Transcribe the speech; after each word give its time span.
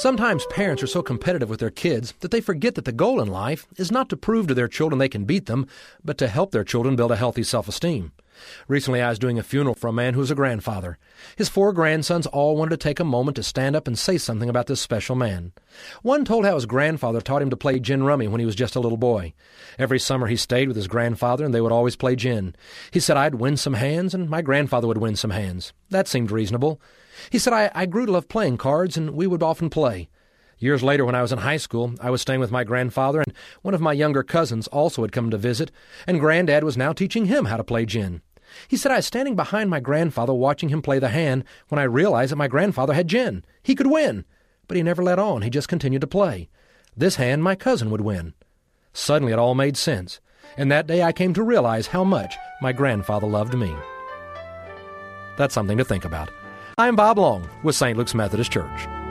Sometimes 0.00 0.46
parents 0.46 0.82
are 0.82 0.86
so 0.86 1.02
competitive 1.02 1.50
with 1.50 1.60
their 1.60 1.68
kids 1.68 2.14
that 2.20 2.30
they 2.30 2.40
forget 2.40 2.74
that 2.74 2.86
the 2.86 2.90
goal 2.90 3.20
in 3.20 3.28
life 3.28 3.66
is 3.76 3.92
not 3.92 4.08
to 4.08 4.16
prove 4.16 4.46
to 4.46 4.54
their 4.54 4.66
children 4.66 4.98
they 4.98 5.10
can 5.10 5.26
beat 5.26 5.44
them, 5.44 5.66
but 6.02 6.16
to 6.16 6.26
help 6.26 6.52
their 6.52 6.64
children 6.64 6.96
build 6.96 7.12
a 7.12 7.16
healthy 7.16 7.42
self 7.42 7.68
esteem. 7.68 8.10
Recently, 8.68 9.00
I 9.00 9.08
was 9.08 9.18
doing 9.18 9.38
a 9.38 9.42
funeral 9.42 9.74
for 9.74 9.88
a 9.88 9.92
man 9.92 10.14
who 10.14 10.20
was 10.20 10.30
a 10.30 10.34
grandfather. 10.34 10.98
His 11.36 11.48
four 11.48 11.72
grandsons 11.72 12.26
all 12.26 12.56
wanted 12.56 12.70
to 12.70 12.76
take 12.76 13.00
a 13.00 13.04
moment 13.04 13.36
to 13.36 13.42
stand 13.42 13.76
up 13.76 13.86
and 13.86 13.98
say 13.98 14.18
something 14.18 14.48
about 14.48 14.66
this 14.66 14.80
special 14.80 15.16
man. 15.16 15.52
One 16.02 16.24
told 16.24 16.44
how 16.44 16.54
his 16.54 16.66
grandfather 16.66 17.20
taught 17.20 17.42
him 17.42 17.50
to 17.50 17.56
play 17.56 17.78
gin 17.78 18.02
rummy 18.02 18.28
when 18.28 18.40
he 18.40 18.46
was 18.46 18.54
just 18.54 18.76
a 18.76 18.80
little 18.80 18.98
boy. 18.98 19.34
Every 19.78 19.98
summer 19.98 20.26
he 20.26 20.36
stayed 20.36 20.68
with 20.68 20.76
his 20.76 20.88
grandfather 20.88 21.44
and 21.44 21.54
they 21.54 21.60
would 21.60 21.72
always 21.72 21.96
play 21.96 22.16
gin. 22.16 22.54
He 22.90 23.00
said 23.00 23.16
I'd 23.16 23.36
win 23.36 23.56
some 23.56 23.74
hands 23.74 24.14
and 24.14 24.28
my 24.28 24.42
grandfather 24.42 24.86
would 24.86 24.98
win 24.98 25.16
some 25.16 25.30
hands. 25.30 25.72
That 25.90 26.08
seemed 26.08 26.30
reasonable. 26.30 26.80
He 27.30 27.38
said 27.38 27.52
I, 27.52 27.70
I 27.74 27.86
grew 27.86 28.06
to 28.06 28.12
love 28.12 28.28
playing 28.28 28.56
cards 28.58 28.96
and 28.96 29.10
we 29.10 29.26
would 29.26 29.42
often 29.42 29.70
play. 29.70 30.08
Years 30.60 30.82
later, 30.82 31.06
when 31.06 31.14
I 31.14 31.22
was 31.22 31.32
in 31.32 31.38
high 31.38 31.56
school, 31.56 31.94
I 32.02 32.10
was 32.10 32.20
staying 32.20 32.40
with 32.40 32.50
my 32.50 32.64
grandfather, 32.64 33.20
and 33.20 33.34
one 33.62 33.72
of 33.72 33.80
my 33.80 33.94
younger 33.94 34.22
cousins 34.22 34.68
also 34.68 35.00
had 35.00 35.10
come 35.10 35.30
to 35.30 35.38
visit, 35.38 35.70
and 36.06 36.20
Granddad 36.20 36.64
was 36.64 36.76
now 36.76 36.92
teaching 36.92 37.24
him 37.24 37.46
how 37.46 37.56
to 37.56 37.64
play 37.64 37.86
gin. 37.86 38.20
He 38.68 38.76
said 38.76 38.92
I 38.92 38.96
was 38.96 39.06
standing 39.06 39.36
behind 39.36 39.70
my 39.70 39.80
grandfather 39.80 40.32
watching 40.34 40.68
him 40.68 40.82
play 40.82 40.98
the 40.98 41.08
hand 41.08 41.44
when 41.68 41.78
I 41.78 41.84
realized 41.84 42.32
that 42.32 42.36
my 42.36 42.48
grandfather 42.48 42.94
had 42.94 43.08
gin. 43.08 43.44
He 43.62 43.74
could 43.74 43.86
win. 43.86 44.24
But 44.66 44.76
he 44.76 44.82
never 44.82 45.02
let 45.02 45.18
on, 45.18 45.42
he 45.42 45.50
just 45.50 45.68
continued 45.68 46.00
to 46.02 46.06
play. 46.06 46.48
This 46.96 47.16
hand 47.16 47.42
my 47.42 47.54
cousin 47.54 47.90
would 47.90 48.00
win. 48.00 48.34
Suddenly 48.92 49.32
it 49.32 49.38
all 49.38 49.54
made 49.54 49.76
sense, 49.76 50.20
and 50.56 50.70
that 50.70 50.86
day 50.86 51.02
I 51.02 51.12
came 51.12 51.34
to 51.34 51.42
realize 51.42 51.88
how 51.88 52.04
much 52.04 52.34
my 52.60 52.72
grandfather 52.72 53.26
loved 53.26 53.54
me. 53.54 53.74
That's 55.36 55.54
something 55.54 55.78
to 55.78 55.84
think 55.84 56.04
about. 56.04 56.30
I'm 56.78 56.96
Bob 56.96 57.18
Long 57.18 57.48
with 57.62 57.76
St. 57.76 57.96
Luke's 57.96 58.14
Methodist 58.14 58.52
Church. 58.52 59.09